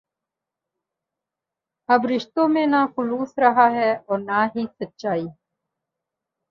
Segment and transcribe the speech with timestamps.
[1.89, 5.27] اب رشتوں میں نہ خلوص رہا ہے اور نہ ہی سچائی